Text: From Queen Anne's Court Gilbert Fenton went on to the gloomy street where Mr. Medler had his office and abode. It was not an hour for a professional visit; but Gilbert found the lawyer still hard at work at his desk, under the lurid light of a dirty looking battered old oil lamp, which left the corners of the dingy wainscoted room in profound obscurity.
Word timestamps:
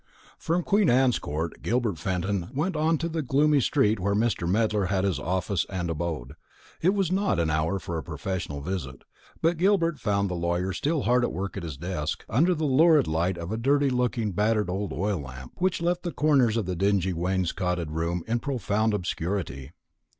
From 0.39 0.63
Queen 0.63 0.89
Anne's 0.89 1.19
Court 1.19 1.61
Gilbert 1.61 1.99
Fenton 1.99 2.49
went 2.55 2.75
on 2.75 2.97
to 2.97 3.07
the 3.07 3.21
gloomy 3.21 3.59
street 3.59 3.99
where 3.99 4.15
Mr. 4.15 4.49
Medler 4.49 4.85
had 4.85 5.03
his 5.03 5.19
office 5.19 5.63
and 5.69 5.91
abode. 5.91 6.33
It 6.81 6.95
was 6.95 7.11
not 7.11 7.39
an 7.39 7.51
hour 7.51 7.77
for 7.77 7.99
a 7.99 8.03
professional 8.03 8.61
visit; 8.61 9.03
but 9.43 9.57
Gilbert 9.57 9.99
found 9.99 10.27
the 10.27 10.33
lawyer 10.33 10.73
still 10.73 11.03
hard 11.03 11.23
at 11.23 11.31
work 11.31 11.55
at 11.55 11.61
his 11.61 11.77
desk, 11.77 12.25
under 12.31 12.55
the 12.55 12.65
lurid 12.65 13.05
light 13.07 13.37
of 13.37 13.51
a 13.51 13.57
dirty 13.57 13.91
looking 13.91 14.31
battered 14.31 14.71
old 14.71 14.91
oil 14.91 15.19
lamp, 15.19 15.51
which 15.59 15.83
left 15.83 16.01
the 16.01 16.11
corners 16.11 16.57
of 16.57 16.65
the 16.65 16.75
dingy 16.75 17.13
wainscoted 17.13 17.91
room 17.91 18.23
in 18.25 18.39
profound 18.39 18.95
obscurity. 18.95 19.71